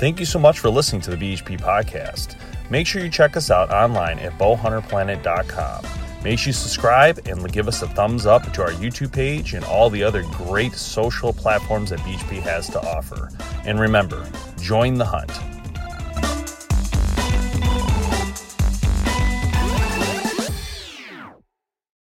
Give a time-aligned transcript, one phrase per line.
[0.00, 2.36] Thank you so much for listening to the BHP podcast.
[2.70, 5.84] Make sure you check us out online at bowhunterplanet.com.
[6.24, 9.62] Make sure you subscribe and give us a thumbs up to our YouTube page and
[9.62, 13.28] all the other great social platforms that BHP has to offer.
[13.66, 14.26] And remember,
[14.58, 15.32] join the hunt.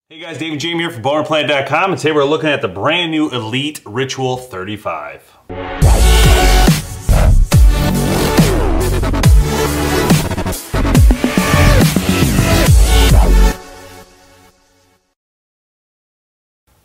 [0.10, 3.12] Hey guys, Dave and Jamie here from bowhunterplanet.com, and today we're looking at the brand
[3.12, 5.93] new Elite Ritual 35.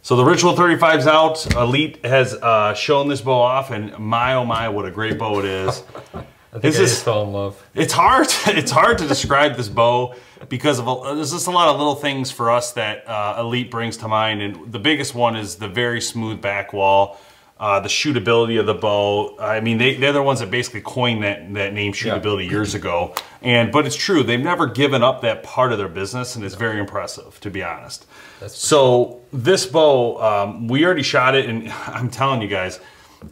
[0.09, 1.55] So the Ritual 35's out.
[1.55, 5.39] Elite has uh, shown this bow off, and my oh my, what a great bow
[5.41, 5.83] it is.
[6.15, 7.63] I think I just fell in love.
[7.75, 8.27] It's hard.
[8.47, 10.15] It's hard to describe this bow
[10.49, 13.71] because of a, there's just a lot of little things for us that uh, Elite
[13.71, 17.21] brings to mind, and the biggest one is the very smooth back wall
[17.61, 19.37] uh, the shootability of the bow.
[19.39, 22.51] I mean, they, they're the ones that basically coined that, that name shootability yeah.
[22.51, 23.15] years ago.
[23.43, 26.55] And But it's true, they've never given up that part of their business, and it's
[26.55, 28.07] very impressive, to be honest.
[28.47, 32.81] so this bow, um, we already shot it, and I'm telling you guys,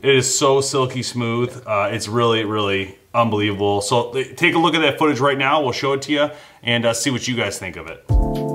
[0.03, 1.63] it is so silky smooth.
[1.65, 3.81] Uh, it's really, really unbelievable.
[3.81, 5.63] So take a look at that footage right now.
[5.63, 6.31] We'll show it to you
[6.63, 8.46] and uh, see what you guys think of it.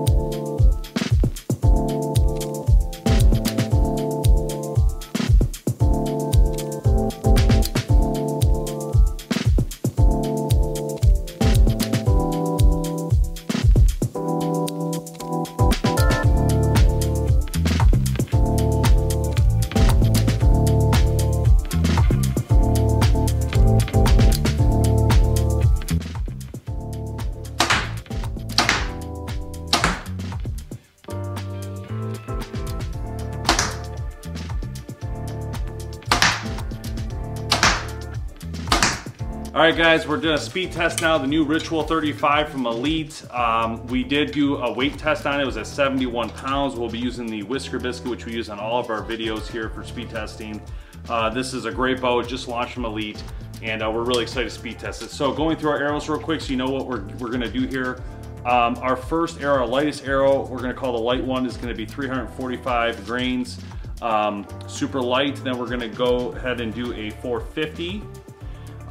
[39.62, 41.20] All right, guys, we're doing a speed test now.
[41.20, 43.24] The new Ritual 35 from Elite.
[43.30, 45.44] Um, we did do a weight test on it.
[45.44, 46.74] It was at 71 pounds.
[46.74, 49.70] We'll be using the Whisker Biscuit, which we use on all of our videos here
[49.70, 50.60] for speed testing.
[51.08, 53.24] Uh, this is a great bow, just launched from Elite,
[53.62, 55.12] and uh, we're really excited to speed test it.
[55.12, 57.68] So going through our arrows real quick so you know what we're, we're gonna do
[57.68, 58.02] here.
[58.48, 61.76] Um, our first arrow, our lightest arrow, we're gonna call the light one, is gonna
[61.76, 63.60] be 345 grains,
[64.02, 65.36] um, super light.
[65.44, 68.02] Then we're gonna go ahead and do a 450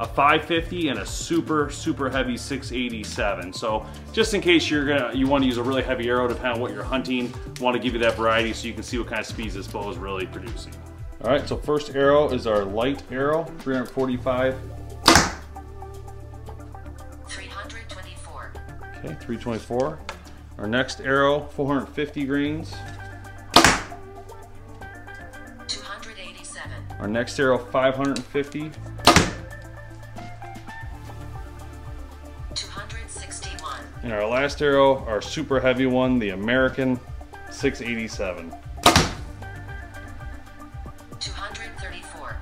[0.01, 5.27] a 550 and a super super heavy 687 so just in case you're gonna you
[5.27, 7.93] want to use a really heavy arrow depending on what you're hunting want to give
[7.93, 10.25] you that variety so you can see what kind of speeds this bow is really
[10.25, 10.73] producing.
[11.23, 14.55] All right so first arrow is our light arrow 345
[17.27, 18.53] 324
[18.97, 19.99] okay 324
[20.57, 22.73] our next arrow 450 grains.
[25.67, 28.71] 287 our next arrow 550
[34.03, 36.99] And our last arrow, our super heavy one, the American
[37.51, 38.51] 687.
[41.19, 42.37] 234.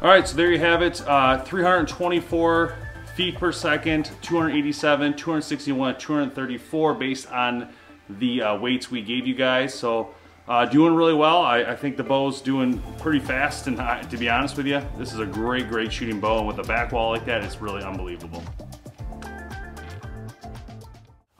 [0.00, 1.02] All right, so there you have it.
[1.06, 2.76] Uh, 324
[3.14, 7.68] feet per second, 287, 261, 234 based on
[8.08, 9.74] the uh, weights we gave you guys.
[9.74, 10.14] So
[10.46, 11.42] uh, doing really well.
[11.42, 15.12] I, I, think the bow's doing pretty fast and to be honest with you, this
[15.12, 17.82] is a great, great shooting bow and with a back wall like that, it's really
[17.82, 18.42] unbelievable.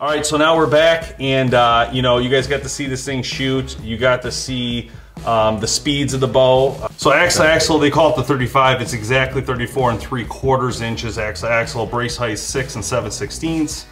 [0.00, 2.87] All right, so now we're back, and uh, you know, you guys got to see
[2.87, 3.77] this thing shoot.
[3.81, 4.93] You got to see
[5.27, 6.87] um, the speeds of the bow.
[6.97, 8.81] So axle axle, they call it the 35.
[8.81, 11.85] It's exactly 34 and 3 quarters inches axle axle.
[11.85, 13.87] Brace height 6 and 7 sixteenths.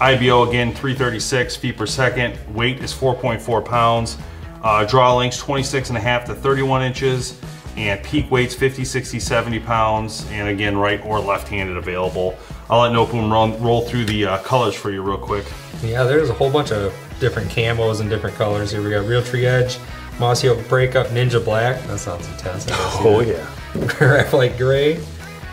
[0.00, 2.36] IBO again 336 feet per second.
[2.56, 4.18] Weight is 4.4 pounds.
[4.64, 7.40] Uh, draw length 26 and a half to 31 inches.
[7.76, 12.36] and peak weights 50, 60, 70 pounds, and again, right or left-handed available.
[12.72, 15.44] I'll let Nopum roll, roll through the uh, colors for you real quick.
[15.82, 18.70] Yeah, there's a whole bunch of different camos and different colors.
[18.70, 19.76] Here we got Realtree Edge,
[20.18, 21.82] Mossy Oak Breakup, Ninja Black.
[21.88, 22.64] That sounds intense.
[22.70, 23.46] Oh yeah.
[23.88, 24.94] Graphite Gray.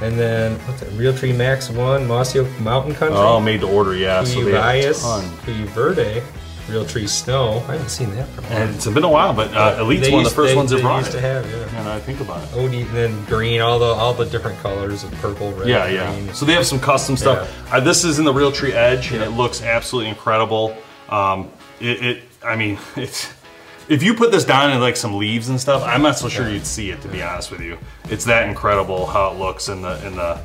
[0.01, 0.92] And then what's that?
[0.92, 3.18] Realtree Max One, Mossy Oak Mountain Country.
[3.18, 4.24] Oh, made to order, yeah.
[4.24, 5.25] So they have a Bias, ton.
[5.68, 6.24] Verde,
[6.69, 7.63] Realtree Snow.
[7.68, 8.54] I haven't seen that for a while.
[8.62, 10.56] And it's been a while, but uh, Elite's They one of used- the first they-
[10.56, 11.13] ones that they brought used it.
[11.13, 11.80] to have, yeah.
[11.80, 12.54] And I think about it.
[12.57, 16.13] OD, and then green, all the all the different colors of purple, red, Yeah, yeah.
[16.13, 16.33] green.
[16.33, 17.50] So they have some custom stuff.
[17.74, 20.75] Uh, this is in the Realtree Edge, and it looks absolutely incredible.
[21.10, 21.50] Um,
[21.80, 23.31] it, it, I mean, it's.
[23.89, 26.48] If you put this down in like some leaves and stuff, I'm not so sure
[26.48, 27.01] you'd see it.
[27.01, 30.39] To be honest with you, it's that incredible how it looks in the in the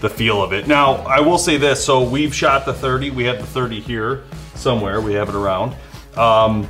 [0.00, 0.68] the feel of it.
[0.68, 1.84] Now, I will say this.
[1.84, 3.10] So we've shot the 30.
[3.10, 4.22] We have the 30 here
[4.58, 5.00] somewhere.
[5.00, 5.74] We have it around.
[6.16, 6.68] Um,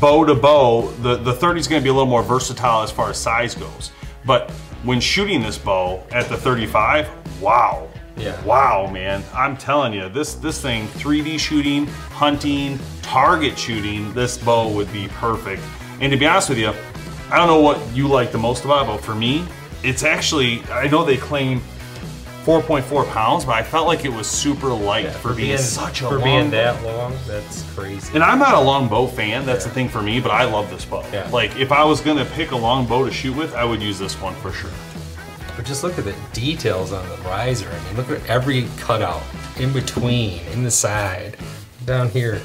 [0.00, 2.90] bow to bow, the, the 30 is going to be a little more versatile as
[2.90, 3.92] far as size goes.
[4.24, 4.50] But
[4.82, 7.88] when shooting this bow at the 35, wow.
[8.16, 8.42] Yeah.
[8.44, 9.22] Wow, man.
[9.34, 15.08] I'm telling you, this this thing, 3D shooting, hunting, target shooting, this bow would be
[15.08, 15.62] perfect.
[16.00, 16.72] And to be honest with you,
[17.30, 19.46] I don't know what you like the most about it, but for me,
[19.82, 21.60] it's actually, I know they claim
[22.46, 26.14] 4.4 pounds, but I felt like it was super light for, being, such a for
[26.14, 28.14] long being that long, that's crazy.
[28.14, 30.70] And I'm not a long bow fan, that's the thing for me, but I love
[30.70, 31.04] this bow.
[31.12, 31.28] Yeah.
[31.30, 33.98] Like, if I was gonna pick a long bow to shoot with, I would use
[33.98, 34.70] this one for sure.
[35.56, 37.68] But just look at the details on the riser.
[37.68, 39.22] I mean, look at every cutout
[39.58, 41.36] in between, in the side,
[41.84, 42.40] down here.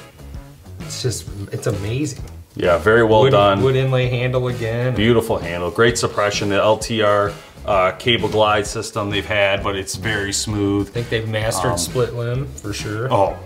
[0.80, 2.24] It's just, it's amazing.
[2.56, 3.62] Yeah, very well wood, done.
[3.62, 4.96] Wood inlay handle again.
[4.96, 6.50] Beautiful handle, great suppression.
[6.50, 7.34] The LTR
[7.66, 10.88] uh, cable glide system they've had, but it's very smooth.
[10.90, 13.12] I think they've mastered split limb for sure.
[13.12, 13.38] Oh,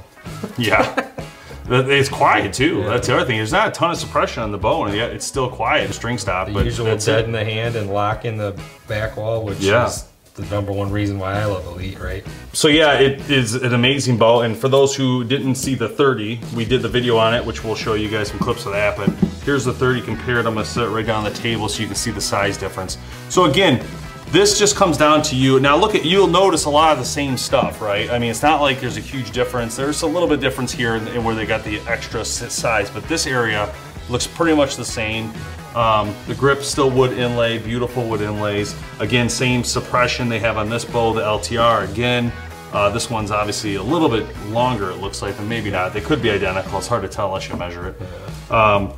[0.58, 1.12] yeah.
[1.68, 2.82] It's quiet too.
[2.82, 2.90] Yeah.
[2.90, 3.38] That's the other thing.
[3.38, 5.92] There's not a ton of suppression on the bow, and yet it's still quiet.
[5.96, 7.26] String stop, the but usual that's dead it.
[7.26, 8.56] in the hand and lock in the
[8.88, 9.88] back wall, which Yeah.
[9.88, 12.24] is the number one reason why I love Elite, right?
[12.54, 14.42] So yeah, it is an amazing bow.
[14.42, 17.64] And for those who didn't see the 30, we did the video on it, which
[17.64, 18.96] we'll show you guys some clips of that.
[18.96, 19.10] But
[19.44, 20.46] here's the 30 compared.
[20.46, 22.58] I'm gonna set it right down on the table so you can see the size
[22.58, 23.00] difference.
[23.30, 23.84] So again,
[24.32, 25.60] this just comes down to you.
[25.60, 28.10] Now look at, you'll notice a lot of the same stuff, right?
[28.10, 29.76] I mean, it's not like there's a huge difference.
[29.76, 33.04] There's a little bit difference here in, in where they got the extra size, but
[33.08, 33.74] this area
[34.10, 35.32] looks pretty much the same.
[35.76, 38.76] Um, the grip still wood inlay, beautiful wood inlays.
[39.00, 41.90] Again, same suppression they have on this bow, the LTR.
[41.92, 42.32] Again,
[42.72, 45.94] uh, this one's obviously a little bit longer, it looks like, and maybe not.
[45.94, 46.78] They could be identical.
[46.78, 48.52] It's hard to tell unless you measure it.
[48.52, 48.94] Um,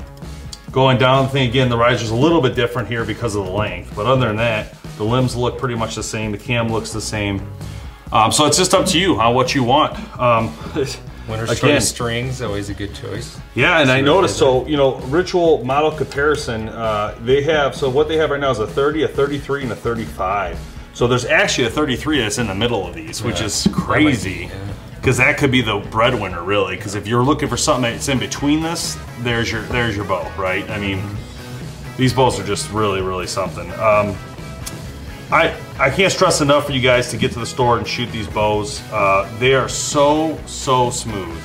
[0.71, 3.51] going down the thing again, the riser's a little bit different here because of the
[3.51, 3.95] length.
[3.95, 6.31] But other than that, the limbs look pretty much the same.
[6.31, 7.47] The cam looks the same.
[8.11, 9.93] Um, so it's just up to you on what you want.
[10.19, 10.53] Um,
[11.27, 13.37] Winner's again, strings, always a good choice.
[13.53, 18.07] yeah, and I noticed, so, you know, Ritual model comparison, uh, they have, so what
[18.07, 20.57] they have right now is a 30, a 33, and a 35.
[20.93, 23.47] So there's actually a 33 that's in the middle of these, which Yeah.
[23.47, 24.47] is crazy.
[24.49, 24.55] yeah.
[24.95, 26.77] Because that could be the breadwinner, really.
[26.77, 30.29] Because if you're looking for something that's in between this, there's your there's your bow,
[30.37, 30.67] right?
[30.69, 31.01] I mean,
[31.97, 33.69] these bows are just really, really something.
[33.79, 34.17] Um,
[35.31, 38.11] I I can't stress enough for you guys to get to the store and shoot
[38.11, 38.81] these bows.
[38.91, 41.37] Uh, they are so so smooth,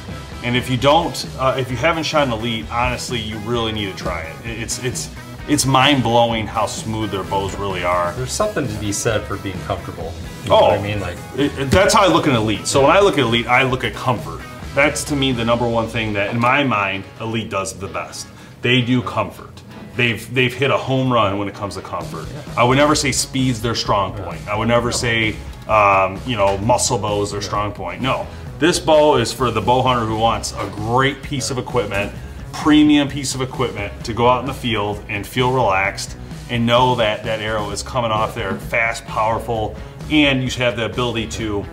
[0.44, 3.90] and if you don't, uh, if you haven't shot an elite, honestly, you really need
[3.90, 4.37] to try it.
[4.46, 5.11] It- It's it's
[5.49, 8.12] it's mind blowing how smooth their bows really are.
[8.12, 10.12] There's something to be said for being comfortable.
[10.45, 11.00] You know Oh, what I mean?
[11.00, 12.68] Like, it- it- that's how I look at elite.
[12.68, 14.40] So when I look at elite, I look at comfort.
[14.76, 18.28] That's to me the number one thing that, in my mind, elite does the best.
[18.62, 19.62] They do comfort.
[19.96, 22.26] They've they've hit a home run when it comes to comfort.
[22.56, 24.46] I would never say speed's their strong point.
[24.49, 25.37] I would never say
[25.68, 28.00] um, you know muscle bow is their strong point.
[28.00, 28.26] No,
[28.58, 32.12] this bow is for the bow hunter who wants a great piece of equipment,
[32.52, 36.16] premium piece of equipment to go out in the field and feel relaxed
[36.49, 39.75] and know that that arrow is coming off there fast, powerful,
[40.11, 41.64] and you should have the ability to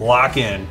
[0.00, 0.68] lock in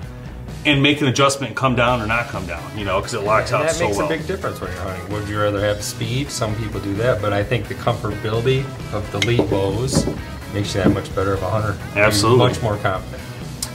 [0.65, 3.21] and make an adjustment and come down or not come down, you know, because it
[3.21, 5.11] locks and out that so makes a big difference when you're hunting.
[5.11, 6.29] Would you rather have speed?
[6.29, 8.63] Some people do that, but I think the comfortability
[8.93, 10.05] of the lead bows
[10.53, 11.77] makes you that much better of a hunter.
[11.95, 12.47] You're Absolutely.
[12.47, 13.23] much more confident.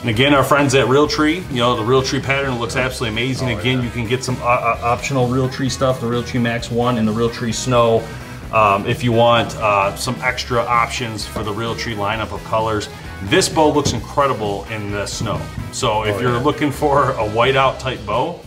[0.00, 3.48] And again, our friends at Realtree, you know, the Realtree pattern looks absolutely amazing.
[3.48, 3.84] Oh, again, yeah.
[3.84, 7.12] you can get some uh, uh, optional Realtree stuff, the Realtree Max 1 and the
[7.12, 8.06] Realtree Snow.
[8.52, 12.88] Um, if you want uh, some extra options for the Realtree lineup of colors.
[13.24, 15.40] This bow looks incredible in the snow.
[15.72, 16.42] So if Oh, you're yeah.
[16.42, 18.40] looking for a whiteout type bow,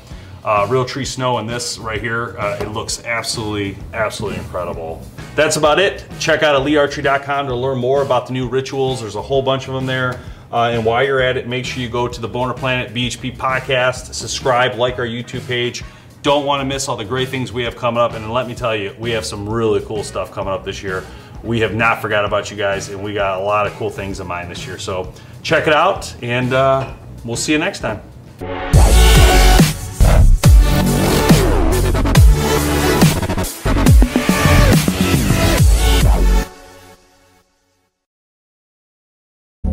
[0.46, 5.02] uh, Realtree Snow and this right here, uh, it looks absolutely, absolutely incredible.
[5.36, 6.06] That's about it.
[6.20, 9.02] Check out elitearchery.com to learn more about the new rituals.
[9.02, 10.20] There's a whole bunch of them there.
[10.52, 13.36] Uh, and while you're at it, make sure you go to the Bowhunter Planet BHP
[13.38, 15.84] podcast, subscribe, like our YouTube page.
[16.24, 18.14] Don't want to miss all the great things we have coming up.
[18.14, 21.04] And let me tell you, we have some really cool stuff coming up this year.
[21.44, 24.20] We have not forgot about you guys, and we got a lot of cool things
[24.20, 24.78] in mind this year.
[24.78, 26.94] So check it out, and uh,
[27.24, 28.79] we'll see you next time.